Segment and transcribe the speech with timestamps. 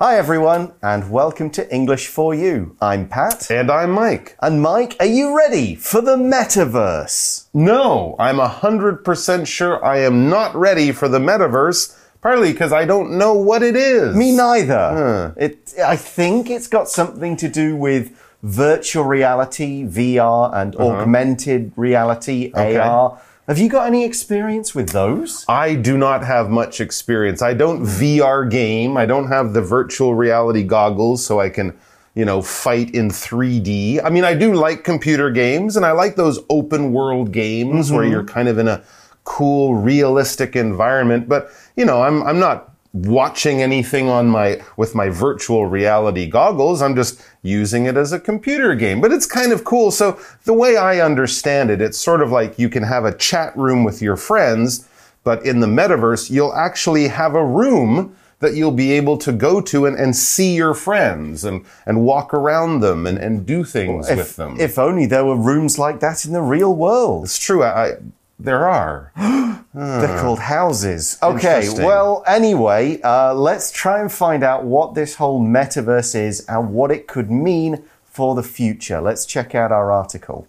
[0.00, 2.76] Hi, everyone, and welcome to English for You.
[2.80, 3.50] I'm Pat.
[3.50, 4.36] And I'm Mike.
[4.40, 7.48] And Mike, are you ready for the metaverse?
[7.52, 13.18] No, I'm 100% sure I am not ready for the metaverse, partly because I don't
[13.18, 14.14] know what it is.
[14.14, 15.34] Me neither.
[15.36, 21.00] It, I think it's got something to do with virtual reality, VR, and uh-huh.
[21.00, 22.52] augmented reality.
[22.54, 22.76] Okay.
[22.76, 23.20] AR.
[23.48, 25.46] Have you got any experience with those?
[25.48, 27.40] I do not have much experience.
[27.40, 28.98] I don't VR game.
[28.98, 31.74] I don't have the virtual reality goggles so I can,
[32.14, 34.04] you know, fight in 3D.
[34.04, 38.02] I mean, I do like computer games and I like those open world games where
[38.02, 38.12] mm-hmm.
[38.12, 38.84] you're kind of in a
[39.24, 41.26] cool, realistic environment.
[41.26, 46.82] But, you know, I'm, I'm not watching anything on my, with my virtual reality goggles.
[46.82, 49.00] I'm just using it as a computer game.
[49.00, 49.90] But it's kind of cool.
[49.90, 53.56] So the way I understand it, it's sort of like you can have a chat
[53.56, 54.88] room with your friends
[55.28, 59.60] but in the metaverse, you'll actually have a room that you'll be able to go
[59.60, 64.08] to and, and see your friends and, and walk around them and, and do things
[64.08, 64.58] with If, them.
[64.58, 67.24] if only there were rooms like that in the real world.
[67.24, 67.96] it's true, I,
[68.38, 69.12] there are.
[69.74, 71.18] They're called houses.
[71.22, 76.72] Okay, well, anyway, uh, let's try and find out what this whole metaverse is and
[76.72, 79.00] what it could mean for the future.
[79.00, 80.48] Let's check out our article.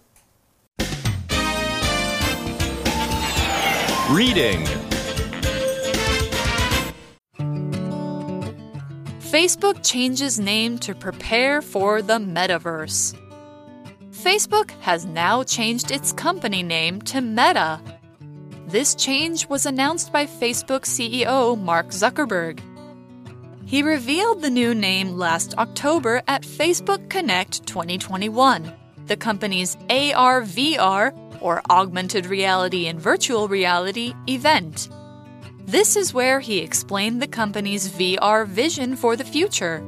[4.10, 4.66] Reading.
[9.30, 13.14] Facebook changes name to prepare for the metaverse.
[14.22, 17.80] Facebook has now changed its company name to Meta.
[18.66, 22.60] This change was announced by Facebook CEO Mark Zuckerberg.
[23.64, 28.70] He revealed the new name last October at Facebook Connect 2021,
[29.06, 34.90] the company's AR VR, or augmented reality and virtual reality, event.
[35.60, 39.82] This is where he explained the company's VR vision for the future.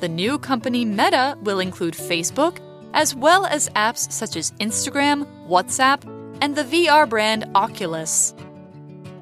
[0.00, 2.58] The new company Meta will include Facebook,
[2.94, 6.02] as well as apps such as Instagram, WhatsApp,
[6.40, 8.34] and the VR brand Oculus.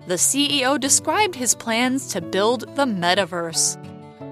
[0.06, 3.76] The CEO described his plans to build the metaverse.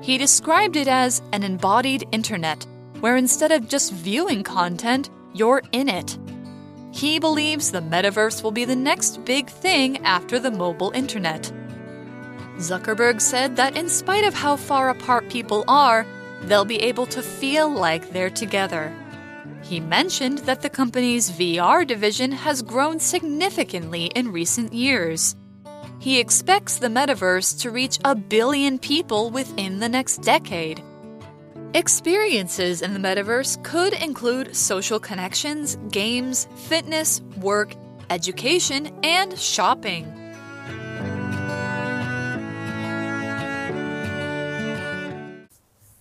[0.02, 2.66] He described it as an embodied internet,
[3.00, 6.18] where instead of just viewing content, you're in it.
[6.92, 11.52] He believes the metaverse will be the next big thing after the mobile internet.
[12.56, 16.06] Zuckerberg said that in spite of how far apart people are,
[16.44, 18.94] they'll be able to feel like they're together.
[19.62, 25.34] He mentioned that the company's VR division has grown significantly in recent years.
[25.98, 30.82] He expects the metaverse to reach a billion people within the next decade.
[31.74, 37.74] Experiences in the metaverse could include social connections, games, fitness, work,
[38.08, 40.04] education, and shopping.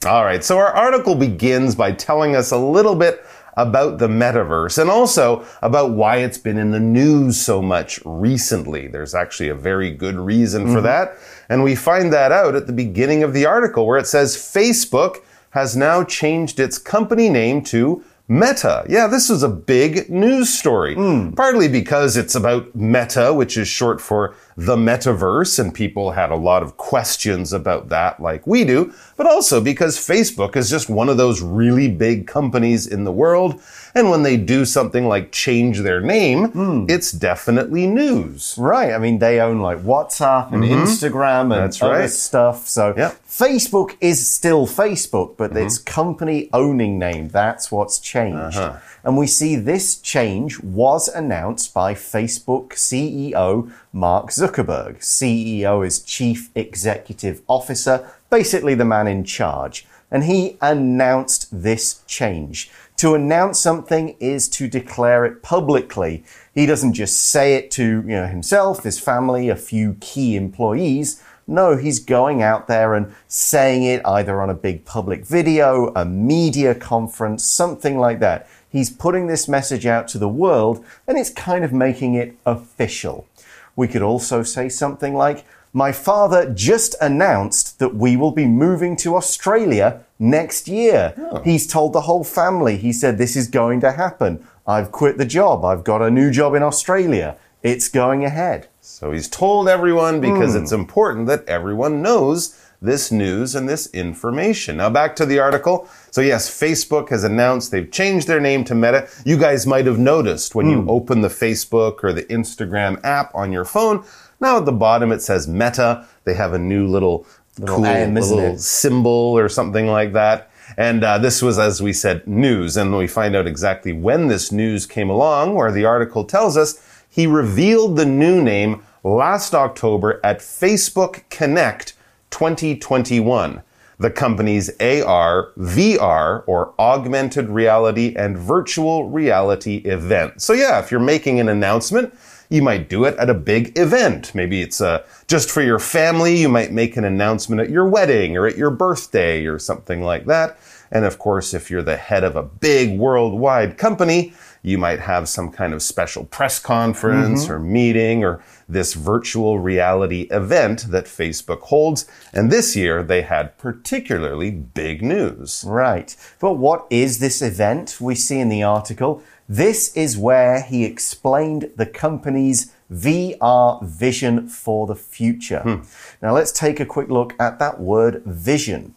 [0.05, 3.25] All right, so our article begins by telling us a little bit
[3.57, 8.87] about the metaverse and also about why it's been in the news so much recently.
[8.87, 10.83] There's actually a very good reason for mm-hmm.
[10.83, 11.17] that.
[11.49, 15.17] And we find that out at the beginning of the article where it says Facebook
[15.51, 18.83] has now changed its company name to Meta.
[18.89, 20.95] Yeah, this was a big news story.
[20.95, 21.31] Hmm.
[21.31, 26.35] Partly because it's about Meta, which is short for the metaverse, and people had a
[26.35, 31.09] lot of questions about that, like we do, but also because Facebook is just one
[31.09, 33.61] of those really big companies in the world.
[33.93, 38.55] And when they do something like change their name, it's definitely news.
[38.57, 38.91] Right.
[38.91, 41.51] I mean, they own like WhatsApp and Instagram and.
[41.53, 42.09] That's other right.
[42.09, 42.67] stuff.
[42.67, 43.17] So Yep.
[43.25, 45.65] Facebook is still Facebook, but Mm-hmm.
[45.65, 48.57] its company owning name, that's what's changed.
[48.57, 48.79] Uh-huh.
[49.05, 54.97] And we see this change was announced by Facebook CEO Mark Zuckerberg.
[54.99, 59.85] CEO is Chief Executive Officer, basically the man in charge.
[60.11, 62.71] And he announced this change.
[62.97, 66.23] To announce something is to declare it publicly.
[66.53, 71.21] He doesn't just say it to you know, himself, his family, a few key employees.
[71.47, 76.05] No, he's going out there and saying it either on a big public video, a
[76.05, 78.47] media conference, something like that.
[78.69, 83.27] He's putting this message out to the world and it's kind of making it official.
[83.75, 85.45] We could also say something like,
[85.75, 91.13] My father just announced that we will be moving to Australia next year.
[91.17, 91.41] Oh.
[91.41, 94.47] He's told the whole family, he said, This is going to happen.
[94.65, 95.65] I've quit the job.
[95.65, 97.35] I've got a new job in Australia.
[97.61, 98.69] It's going ahead.
[98.79, 100.63] So he's told everyone because hmm.
[100.63, 104.77] it's important that everyone knows this news and this information.
[104.77, 105.89] Now back to the article.
[106.11, 109.09] So yes, Facebook has announced they've changed their name to Meta.
[109.25, 110.89] You guys might have noticed when you hmm.
[110.89, 114.05] open the Facebook or the Instagram app on your phone.
[114.39, 116.05] Now at the bottom it says Meta.
[116.23, 117.25] They have a new little
[117.59, 118.59] Little cool little it?
[118.59, 120.51] symbol or something like that.
[120.77, 122.75] And uh, this was, as we said, news.
[122.75, 126.81] And we find out exactly when this news came along, where the article tells us
[127.09, 131.93] he revealed the new name last October at Facebook Connect
[132.31, 133.61] 2021,
[133.99, 140.41] the company's AR, VR, or augmented reality and virtual reality event.
[140.41, 142.13] So, yeah, if you're making an announcement,
[142.49, 144.33] you might do it at a big event.
[144.35, 146.37] Maybe it's uh, just for your family.
[146.37, 150.25] You might make an announcement at your wedding or at your birthday or something like
[150.25, 150.57] that.
[150.91, 154.33] And of course, if you're the head of a big worldwide company,
[154.65, 157.53] you might have some kind of special press conference mm-hmm.
[157.53, 162.07] or meeting or this virtual reality event that Facebook holds.
[162.33, 165.63] And this year they had particularly big news.
[165.67, 166.15] Right.
[166.39, 169.21] But what is this event we see in the article?
[169.47, 175.59] This is where he explained the company's VR vision for the future.
[175.59, 175.81] Hmm.
[176.23, 178.95] Now let's take a quick look at that word vision.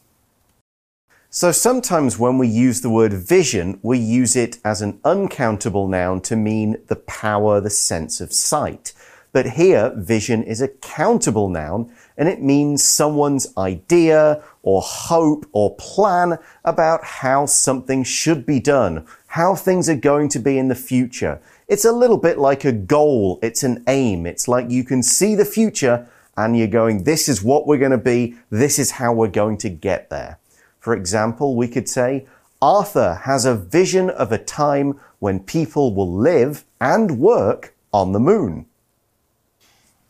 [1.31, 6.23] So sometimes when we use the word vision, we use it as an uncountable noun
[6.23, 8.95] to mean the power, the sense of sight.
[9.31, 15.77] But here, vision is a countable noun and it means someone's idea or hope or
[15.77, 20.75] plan about how something should be done, how things are going to be in the
[20.75, 21.43] future.
[21.69, 23.39] It's a little bit like a goal.
[23.43, 24.25] It's an aim.
[24.25, 26.09] It's like you can see the future
[26.39, 28.37] and you're going, this is what we're going to be.
[28.49, 30.39] This is how we're going to get there.
[30.88, 32.25] For example, we could say,
[32.62, 38.19] Arthur has a vision of a time when people will live and work on the
[38.19, 38.64] moon.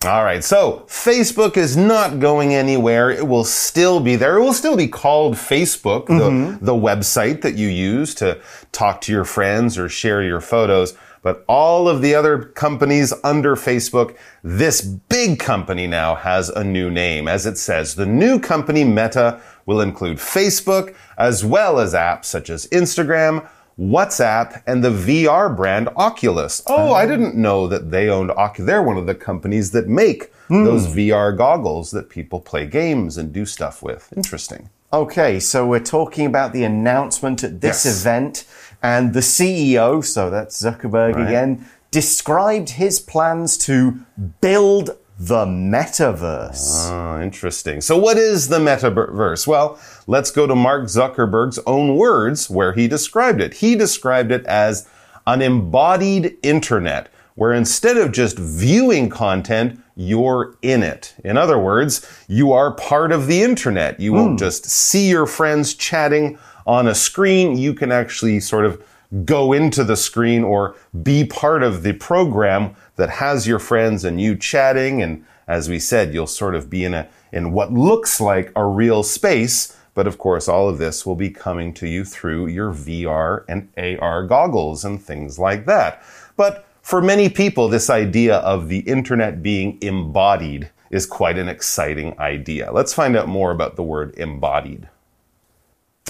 [0.04, 3.10] All right, so Facebook is not going anywhere.
[3.10, 4.36] It will still be there.
[4.36, 6.64] It will still be called Facebook, the, mm-hmm.
[6.64, 8.40] the website that you use to
[8.70, 10.96] talk to your friends or share your photos.
[11.22, 16.88] But all of the other companies under Facebook, this big company now has a new
[16.88, 17.26] name.
[17.26, 22.48] As it says, the new company Meta will include Facebook as well as apps such
[22.48, 23.46] as Instagram,
[23.78, 26.62] WhatsApp, and the VR brand Oculus.
[26.66, 27.06] Oh, I oh.
[27.06, 28.66] didn't know that they owned Oculus.
[28.66, 30.64] They're one of the companies that make hmm.
[30.64, 34.10] those VR goggles that people play games and do stuff with.
[34.16, 34.70] Interesting.
[34.90, 38.00] Okay, so we're talking about the announcement at this Yes.
[38.00, 38.44] event,
[38.82, 41.26] and the CEO, so that's Zuckerberg Right.
[41.26, 43.98] again, described his plans to
[44.40, 46.90] build the metaverse.
[46.90, 47.80] Oh, interesting.
[47.80, 49.46] So, what is the metaverse?
[49.46, 53.54] Well, let's go to Mark Zuckerberg's own words where he described it.
[53.54, 54.88] He described it as
[55.26, 61.14] an embodied internet, where instead of just viewing content, you're in it.
[61.24, 63.98] In other words, you are part of the internet.
[63.98, 64.36] You won't hmm.
[64.44, 67.58] just see your friends chatting on a screen.
[67.58, 68.80] You can actually sort of
[69.24, 74.20] go into the screen or be part of the program that has your friends and
[74.20, 75.02] you chatting.
[75.02, 78.64] And as we said you'll sort of be in a in what looks like a
[78.64, 79.76] real space.
[79.94, 83.68] But of course all of this will be coming to you through your VR and
[84.00, 86.02] AR goggles and things like that.
[86.36, 92.18] But for many people this idea of the internet being embodied is quite an exciting
[92.18, 92.72] idea.
[92.72, 94.88] Let's find out more about the word embodied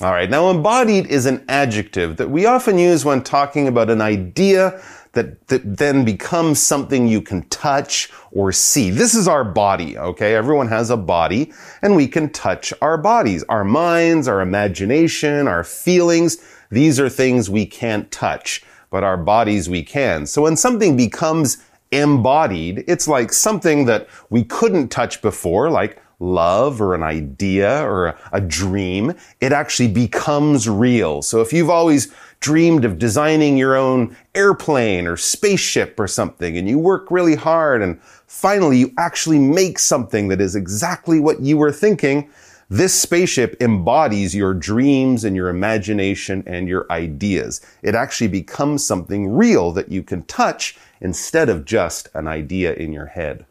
[0.01, 4.01] all right, now embodied is an adjective that we often use when talking about an
[4.01, 4.81] idea
[5.13, 8.91] that, that then becomes something you can touch or see.
[8.91, 10.37] This is our body, okay?
[10.37, 11.53] Everyone has a body
[11.83, 16.39] and we can touch our bodies, our minds, our imagination, our feelings.
[16.71, 20.27] These are things we can't touch, but our bodies we can.
[20.27, 21.59] So when something becomes
[21.91, 28.17] embodied, it's like something that we couldn't touch before, like love or an idea or
[28.33, 31.23] a, dream, it actually becomes real.
[31.23, 36.69] So if you've always dreamed of designing your own airplane or spaceship or something and
[36.69, 41.57] you work really hard and finally you actually make something that is exactly what you
[41.57, 42.29] were thinking,
[42.71, 47.61] this spaceship embodies your dreams and your imagination and your ideas.
[47.83, 52.93] It actually becomes something real that you can touch instead of just an idea in
[52.93, 53.47] your head.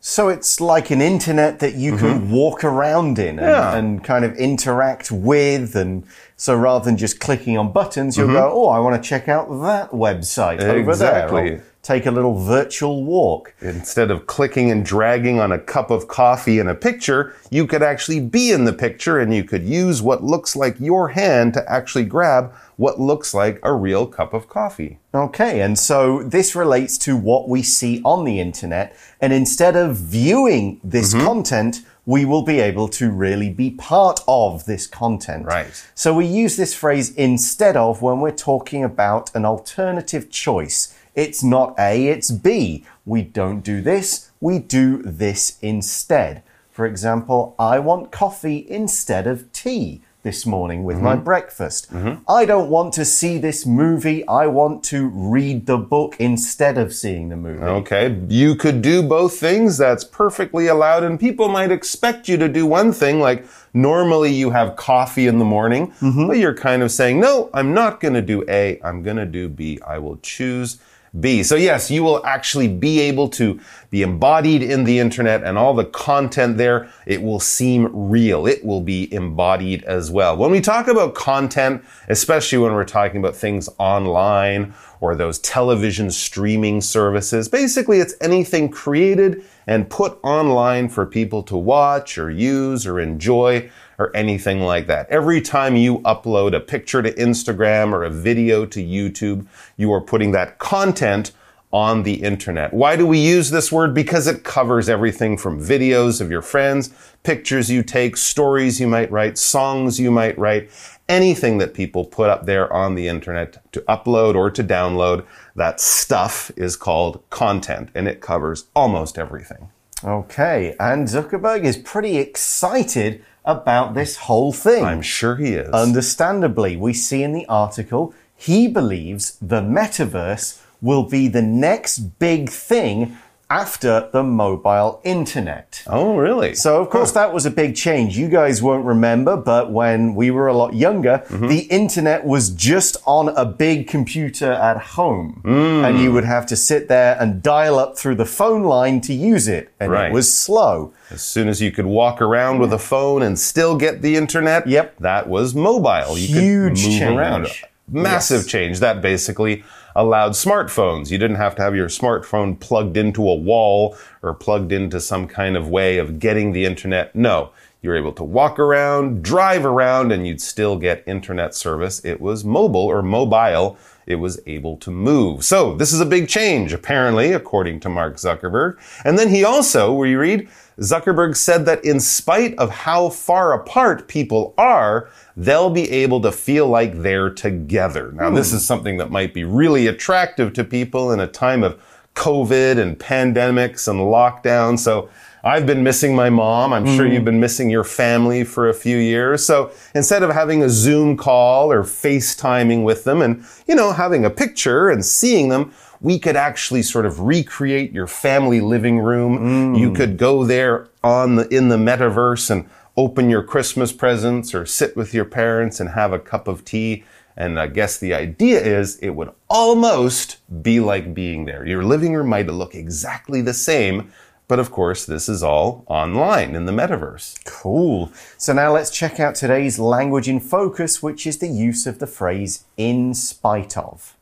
[0.00, 2.32] So it's like an internet that you can mm-hmm.
[2.32, 3.76] walk around in and, Yeah.
[3.76, 5.74] and kind of interact with.
[5.74, 6.04] And
[6.36, 8.56] so rather than just clicking on buttons, you'll go, mm-hmm.
[8.56, 11.28] oh, I want to check out that website over there.
[11.32, 13.54] Or take a little virtual walk.
[13.62, 17.82] Instead of clicking and dragging on a cup of coffee in a picture, you could
[17.82, 21.72] actually be in the picture and you could use what looks like your hand to
[21.72, 24.98] actually grab what looks like a real cup of coffee.
[25.14, 28.94] Okay, and so this relates to what we see on the internet.
[29.18, 31.24] And instead of viewing this mm-hmm.
[31.24, 35.46] content, we will be able to really be part of this content.
[35.46, 35.84] Right.
[35.94, 40.94] So we use this phrase instead of when we're talking about an alternative choice.
[41.18, 42.84] It's not A, it's B.
[43.04, 46.44] We don't do this, we do this instead.
[46.70, 51.24] For example, I want coffee instead of tea this morning with my mm-hmm.
[51.24, 51.90] breakfast.
[51.92, 52.22] Mm-hmm.
[52.30, 54.24] I don't want to see this movie.
[54.28, 57.64] I want to read the book instead of seeing the movie.
[57.64, 59.76] Okay, you could do both things.
[59.76, 61.02] That's perfectly allowed.
[61.02, 63.44] And people might expect you to do one thing, like
[63.74, 66.28] normally you have coffee in the morning, mm-hmm.
[66.28, 69.26] but you're kind of saying, no, I'm not going to do A, I'm going to
[69.26, 69.80] do B.
[69.84, 70.78] I will choose
[71.20, 71.42] B.
[71.42, 73.60] So, yes, you will actually be able to
[73.90, 76.88] be embodied in the internet and all the content there.
[77.06, 78.46] It will seem real.
[78.46, 80.36] It will be embodied as well.
[80.36, 86.10] When we talk about content, especially when we're talking about things online or those television
[86.10, 92.86] streaming services, basically it's anything created and put online for people to watch or use
[92.86, 95.06] or enjoy or anything like that.
[95.10, 99.46] Every time you upload a picture to Instagram or a video to YouTube,
[99.76, 101.32] you are putting that content
[101.70, 102.72] on the internet.
[102.72, 103.92] Why do we use this word?
[103.92, 106.90] Because it covers everything from videos of your friends,
[107.22, 110.70] pictures you take, stories you might write, songs you might write,
[111.10, 115.26] anything that people put up there on the internet to upload or to download.
[115.58, 119.70] That stuff is called content and it covers almost everything.
[120.04, 124.84] Okay, and Zuckerberg is pretty excited about this whole thing.
[124.84, 125.70] I'm sure he is.
[125.70, 132.48] Understandably, we see in the article he believes the metaverse will be the next big
[132.48, 133.18] thing
[133.50, 135.82] after the mobile internet.
[135.86, 136.54] oh, really?
[136.54, 138.18] So, of course, that was a big change.
[138.18, 141.46] You guys won't remember, but when we were a lot younger, mm-hmm.
[141.48, 145.40] the internet was just on a big computer at home.
[145.44, 145.88] Mm.
[145.88, 149.14] And you would have to sit there and dial up through the phone line to
[149.14, 149.72] use it.
[149.80, 150.10] And Right.
[150.10, 150.92] it was slow.
[151.10, 154.66] As soon as you could walk around with a phone and still get the internet,
[154.66, 154.96] Yep.
[155.00, 156.18] that was mobile.
[156.18, 157.18] You Huge could move change.
[157.18, 157.48] around.
[157.90, 158.46] Massive Yes.
[158.46, 158.80] change.
[158.80, 159.64] That basically
[159.96, 161.10] allowed smartphones.
[161.10, 165.26] You didn't have to have your smartphone plugged into a wall or plugged into some
[165.26, 167.14] kind of way of getting the internet.
[167.14, 167.50] No.
[167.80, 172.04] You were able to walk around, drive around, and you'd still get internet service.
[172.04, 173.76] It was mobile or mobile.
[174.08, 175.44] It was able to move.
[175.44, 178.78] So this is a big change, apparently, according to Mark Zuckerberg.
[179.04, 180.48] And then he also, where you read,
[180.80, 186.32] Zuckerberg said that in spite of how far apart people are, they'll be able to
[186.32, 188.12] feel like they're together.
[188.12, 188.56] Now, this hmm.
[188.56, 191.78] is something that might be really attractive to people in a time of
[192.14, 194.78] COVID and pandemics and lockdown.
[194.78, 195.08] So
[195.44, 196.72] I've been missing my mom.
[196.72, 197.12] I'm sure mm.
[197.12, 199.44] you've been missing your family for a few years.
[199.44, 204.24] So instead of having a Zoom call or FaceTiming with them and, you know, having
[204.24, 209.74] a picture and seeing them, we could actually sort of recreate your family living room.
[209.74, 209.96] You mm.
[209.96, 214.96] could go there on the, in the metaverse and open your Christmas presents or sit
[214.96, 217.04] with your parents and have a cup of tea.
[217.36, 221.64] And I guess the idea is it would almost be like being there.
[221.64, 224.12] Your living room might look exactly the same,
[224.48, 227.44] but of course, this is all online in the metaverse.
[227.44, 228.10] Cool.
[228.38, 232.06] So now let's check out today's language in focus, which is the use of the
[232.06, 234.16] phrase in spite of.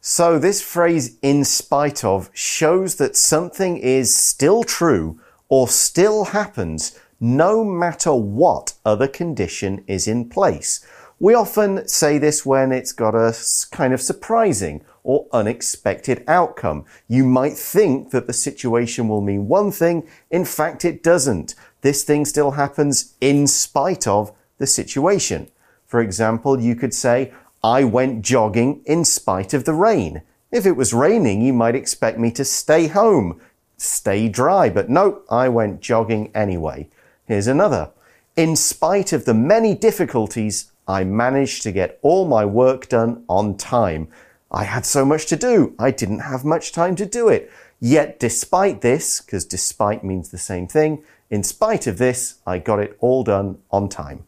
[0.00, 6.98] So this phrase in spite of shows that something is still true or still happens
[7.18, 10.86] no matter what other condition is in place.
[11.22, 13.36] We often say this when it's got a
[13.70, 16.86] kind of surprising or unexpected outcome.
[17.08, 21.54] You might think that the situation will mean one thing, in fact, it doesn't.
[21.82, 25.50] This thing still happens in spite of the situation.
[25.86, 30.22] For example, you could say, I went jogging in spite of the rain.
[30.50, 33.38] If it was raining, you might expect me to stay home,
[33.76, 36.88] stay dry, but no, I went jogging anyway.
[37.26, 37.90] Here's another.
[38.36, 43.56] In spite of the many difficulties, I managed to get all my work done on
[43.56, 44.08] time.
[44.50, 47.50] I had so much to do, I didn't have much time to do it.
[47.78, 52.80] Yet, despite this, because despite means the same thing, in spite of this, I got
[52.80, 54.24] it all done on time.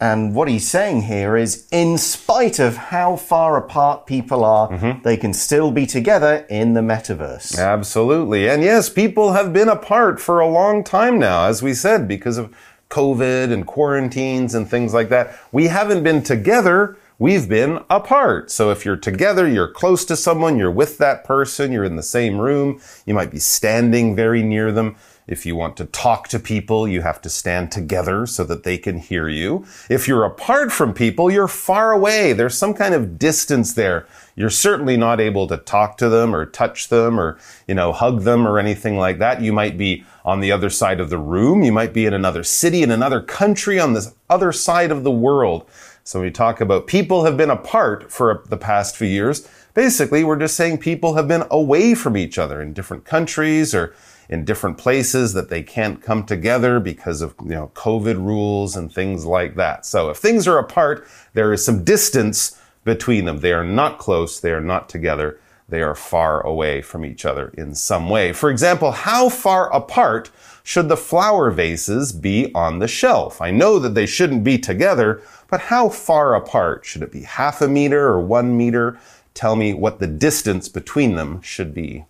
[0.00, 5.02] And what he's saying here is, in spite of how far apart people are, mm-hmm.
[5.02, 7.58] they can still be together in the metaverse.
[7.58, 8.48] Absolutely.
[8.48, 12.38] And yes, people have been apart for a long time now, as we said, because
[12.38, 12.54] of
[12.90, 15.38] COVID and quarantines and things like that.
[15.52, 16.96] We haven't been together.
[17.18, 18.50] We've been apart.
[18.50, 22.02] So if you're together, you're close to someone, you're with that person, you're in the
[22.02, 24.96] same room, you might be standing very near them.
[25.26, 28.78] If you want to talk to people, you have to stand together so that they
[28.78, 29.66] can hear you.
[29.90, 32.32] If you're apart from people, you're far away.
[32.32, 34.06] There's some kind of distance there.
[34.36, 38.22] You're certainly not able to talk to them or touch them or, you know, hug
[38.22, 39.42] them or anything like that.
[39.42, 41.62] You might be on the other side of the room.
[41.62, 45.10] You might be in another city, in another country, on this other side of the
[45.10, 45.66] world.
[46.04, 49.48] So we talk about people have been apart for the past few years.
[49.72, 53.94] Basically, we're just saying people have been away from each other in different countries or
[54.28, 58.92] in different places that they can't come together because of you know COVID rules and
[58.92, 59.86] things like that.
[59.86, 63.38] So if things are apart, there is some distance between them.
[63.38, 67.52] They are not close, they are not together, they are far away from each other
[67.56, 68.32] in some way.
[68.32, 70.30] For example, how far apart
[70.62, 73.40] should the flower vases be on the shelf?
[73.40, 76.84] I know that they shouldn't be together, but how far apart?
[76.84, 78.98] Should it be half a meter or one meter?
[79.34, 82.06] Tell me what the distance between them should be.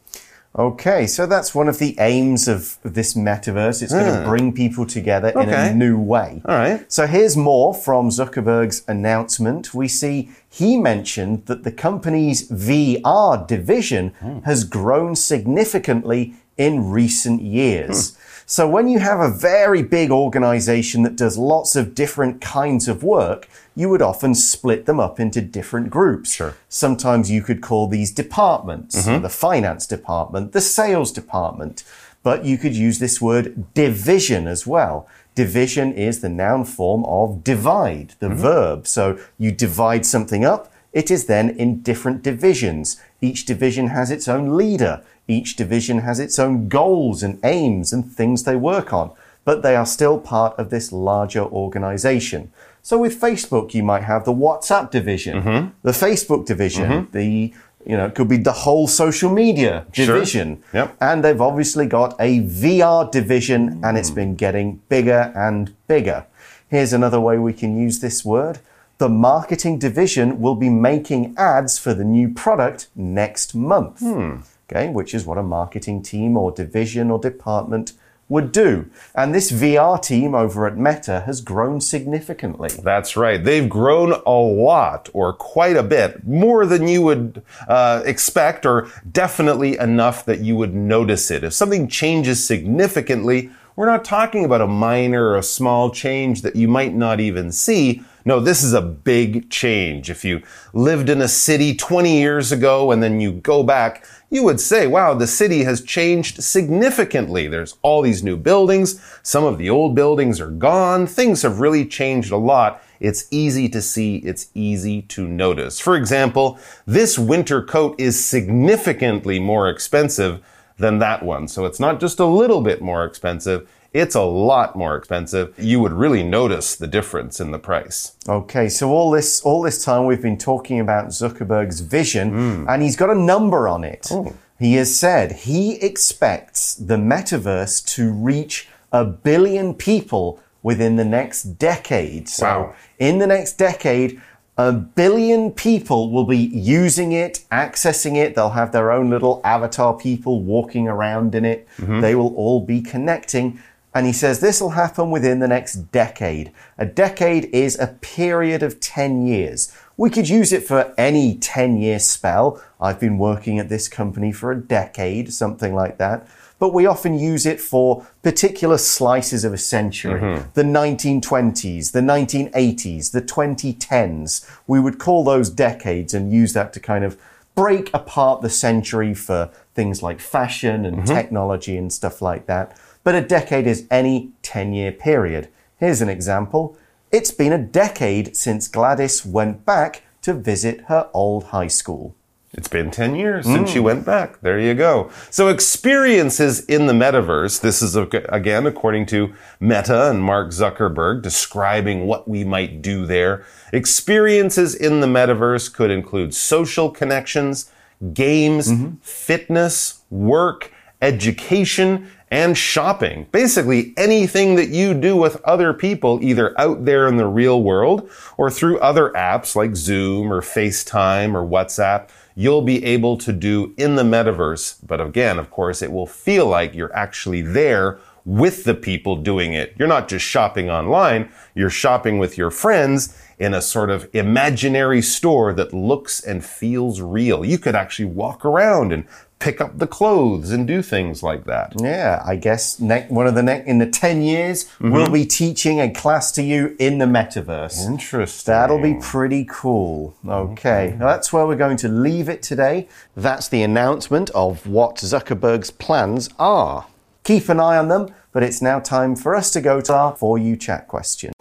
[0.57, 3.83] Okay, so that's one of the aims of this metaverse.
[3.83, 4.29] It's going to hmm.
[4.29, 6.43] bring people together in a new way.
[6.45, 6.91] All right.
[6.91, 9.75] So here's more from Zuckerberg's announcement.
[9.75, 14.41] We see he mentioned that the company's VR division hmm.
[14.41, 18.11] has grown significantly in recent years.
[18.11, 18.23] Hmm.
[18.51, 23.05] So when you have a very big organization that does lots of different kinds of
[23.05, 26.33] work, you would often split them up into different groups.
[26.33, 26.57] Sure.
[26.69, 29.23] Sometimes you could call these departments, mm-hmm.
[29.23, 31.85] the finance department, the sales department,
[32.23, 35.07] but you could use this word division as well.
[35.39, 38.43] Division is the noun form of divide, the mm-hmm.
[38.43, 38.87] verb.
[38.89, 43.01] So you divide something up, it is then in different divisions.
[43.21, 45.05] Each division has its own leader.
[45.29, 49.13] Each division has its own goals and aims and things they work on,
[49.45, 52.51] but they are still part of this larger organization.
[52.83, 55.69] So with Facebook, you might have the WhatsApp division, mm-hmm.
[55.83, 57.17] the Facebook division, mm-hmm.
[57.17, 57.55] the
[57.87, 60.07] you know, it could be the whole social media Sure.
[60.07, 60.63] division.
[60.75, 60.97] Yep.
[61.01, 66.27] And they've obviously got a VR division and it's been getting bigger and bigger.
[66.69, 68.59] Here's another way we can use this word.
[68.99, 74.01] The marketing division will be making ads for the new product next month.
[74.01, 74.39] Hmm.
[74.71, 77.93] Okay, which is what a marketing team or division or department
[78.29, 78.89] would do.
[79.15, 82.71] And this VR team over at Meta has grown significantly.
[82.83, 83.43] That's right.
[83.43, 88.89] They've grown a lot, or quite a bit, more than you would uh, expect, or
[89.11, 91.43] definitely enough that you would notice it.
[91.45, 96.57] If something changes significantly, we're not talking about a minor or a small change that
[96.57, 98.03] you might not even see.
[98.29, 100.11] No, this is a big change.
[100.11, 100.43] If you
[100.75, 104.87] lived in a city 20 years ago and then you go back, you would say,
[104.87, 107.49] wow, the city has changed significantly.
[107.49, 109.01] There's all these new buildings.
[109.23, 111.07] Some of the old buildings are gone.
[111.07, 112.83] Things have really changed a lot.
[113.01, 114.17] It's easy to see.
[114.17, 115.81] It's easy to notice.
[115.81, 120.45] For example, this winter coat is significantly more expensive
[120.77, 121.49] than that one.
[121.49, 123.67] So it's not just a little bit more expensive.
[123.99, 125.55] It's a lot more expensive.
[125.59, 128.15] You would really notice the difference in the price.
[128.29, 132.69] Okay, so all this all this time we've been talking about Zuckerberg's vision, mm.
[132.69, 134.09] and he's got a number on it.
[134.11, 134.35] Oh.
[134.59, 141.59] He has said he expects the metaverse to reach a billion people within the next
[141.59, 142.29] decade.
[142.29, 142.75] So, Wow.
[142.99, 144.21] in the next decade,
[144.57, 148.35] a billion people will be using it, accessing it.
[148.35, 151.69] They'll have their own little avatar people walking around in it.
[151.79, 152.01] Mm-hmm.
[152.01, 153.61] They will all be connecting.
[153.95, 156.53] And he says this will happen within the next decade.
[156.77, 159.75] A decade is a period of 10 years.
[159.97, 162.63] We could use it for any 10 year spell.
[162.81, 166.29] I've been working at this company for a decade, something like that.
[166.59, 170.21] But we often use it for particular slices of a century.
[170.21, 170.51] Mm-hmm.
[170.55, 174.59] The 1920s, the 1980s, the 2010s.
[174.67, 177.17] We would call those decades and use that to kind of
[177.55, 181.15] break apart the century for things like fashion and mm-hmm.
[181.15, 182.77] technology and stuff like that.
[183.09, 185.49] But a decade is any 10 year period.
[185.79, 186.77] Here's an example.
[187.11, 192.15] It's been a decade since Gladys went back to visit her old high school.
[192.53, 193.73] It's been 10 years since mm.
[193.73, 194.43] she went back.
[194.43, 195.11] There you go.
[195.31, 197.63] So experiences in the metaverse.
[197.63, 203.47] This is again, according to Meta and Mark Zuckerberg describing what we might do there.
[203.73, 207.73] Experiences in the metaverse could include social connections,
[208.13, 208.97] games, mm-hmm.
[209.01, 213.27] fitness, work, education, and shopping.
[213.33, 218.11] Basically anything that you do with other people, either out there in the real world
[218.37, 223.75] or through other apps like Zoom or FaceTime or WhatsApp, you'll be able to do
[223.77, 224.79] in the metaverse.
[224.87, 229.55] But again, of course, it will feel like you're actually there with the people doing
[229.55, 229.75] it.
[229.79, 235.01] You're not just shopping online, you're shopping with your friends in a sort of imaginary
[235.01, 237.45] store that looks and feels real.
[237.45, 239.07] You could actually walk around and
[239.39, 241.73] pick up the clothes and do things like that.
[241.81, 244.91] Yeah, I guess ne- one of the next in the 10 years, mm-hmm.
[244.91, 247.87] we'll be teaching a class to you in the metaverse.
[247.87, 248.53] Interesting.
[248.53, 250.17] That'll be pretty cool.
[250.19, 250.31] Mm-hmm.
[250.31, 252.89] Okay, now that's where we're going to leave it today.
[253.17, 256.87] That's the announcement of what Zuckerberg's plans are.
[257.25, 260.17] Keep an eye on them, but it's now time for us to go to our
[260.17, 261.33] For You Chat question.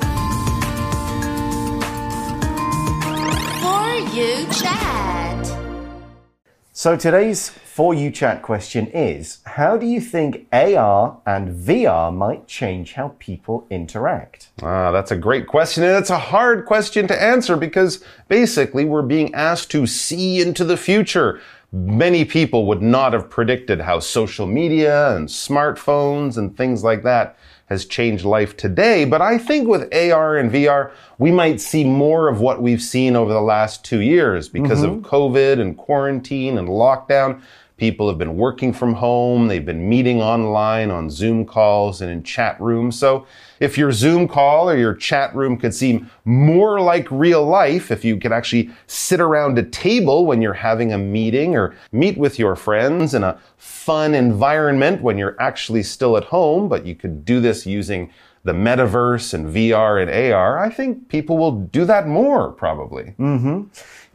[6.78, 12.46] So today's For You Chat question is How do you think AR and VR might
[12.46, 14.50] change how people interact?
[14.62, 19.02] Ah, that's a great question, and it's a hard question to answer because basically we're
[19.02, 21.42] being asked to see into the future.
[21.72, 27.40] Many people would not have predicted how social media and smartphones and things like that
[27.68, 29.06] has changed life today.
[29.06, 33.16] But I think with AR and VR, we might see more of what we've seen
[33.16, 34.92] over the last two years because mm -hmm.
[34.92, 35.16] of mm-hmm.
[35.16, 37.42] COVID and quarantine and lockdown.
[37.78, 39.48] People have been working from home.
[39.48, 42.98] They've been meeting online on Zoom calls and in chat rooms.
[42.98, 43.28] So
[43.60, 48.04] if your Zoom call or your chat room could seem more like real life, if
[48.04, 52.40] you could actually sit around a table when you're having a meeting or meet with
[52.40, 57.24] your friends in a fun environment when you're actually still at home, but you could
[57.26, 58.12] do this using
[58.48, 63.14] the metaverse and VR and AR, I think people will do that more probably.
[63.20, 63.64] Mm-hmm.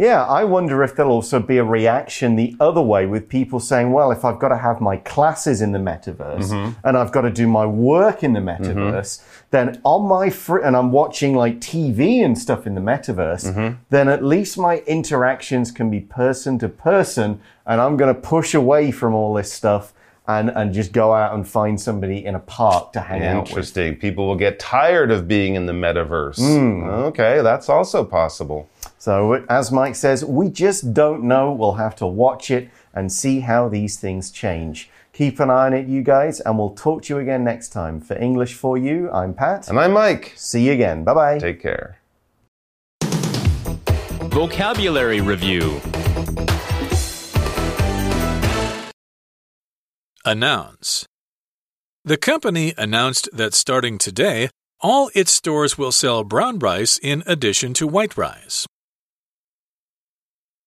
[0.03, 3.93] Yeah, I wonder if there'll also be a reaction the other way with people saying,
[3.93, 6.73] well, if I've got to have my classes in the metaverse mm-hmm.
[6.83, 9.47] and I've got to do my work in the metaverse, mm-hmm.
[9.53, 13.77] then on my free, and I'm watching like TV and stuff in the metaverse, mm-hmm.
[13.91, 18.55] then at least my interactions can be person to person and I'm going to push
[18.55, 19.93] away from all this stuff
[20.27, 23.51] and and just go out and find somebody in a park to hang out with.
[23.51, 23.97] Interesting.
[23.97, 26.39] People will get tired of being in the metaverse.
[26.39, 26.89] Mm.
[27.09, 28.69] Okay, that's also possible.
[29.03, 31.51] So as Mike says, we just don't know.
[31.51, 34.91] We'll have to watch it and see how these things change.
[35.13, 38.01] Keep an eye on it, you guys, and we'll talk to you again next time.
[38.01, 39.69] For English for You, I'm Pat.
[39.69, 40.35] And I'm Mike.
[40.37, 41.03] See you again.
[41.03, 41.39] Bye bye.
[41.41, 41.99] Take care.
[44.31, 45.81] Vocabulary Review
[50.25, 51.07] Announce.
[52.05, 54.49] The company announced that starting today,
[54.81, 58.65] all its stores will sell brown rice in addition to white rice.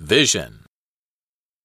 [0.06, 0.65] Vision.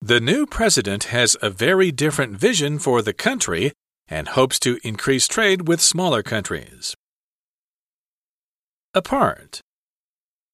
[0.00, 3.72] The new president has a very different vision for the country
[4.08, 6.94] and hopes to increase trade with smaller countries.
[8.94, 9.60] Apart.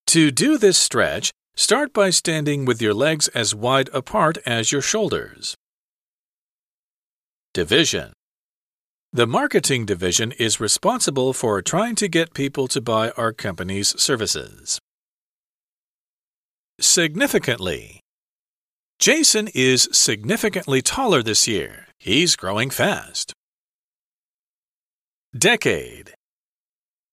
[0.09, 4.83] To do this stretch, start by standing with your legs as wide apart as your
[4.83, 5.55] shoulders.
[7.55, 8.13] Division
[9.13, 14.81] The marketing division is responsible for trying to get people to buy our company's services.
[16.80, 18.00] Significantly
[19.00, 21.88] Jason is significantly taller this year.
[22.00, 23.34] He's growing fast.
[25.38, 26.14] Decade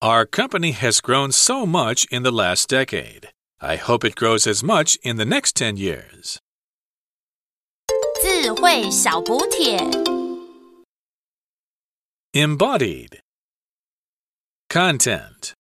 [0.02, 3.28] Our company has grown so much in the last decade.
[3.60, 6.38] I hope it grows as much in the next 10 years.
[8.20, 9.78] 智慧小补帖
[12.32, 13.20] Embodied
[14.68, 15.54] Content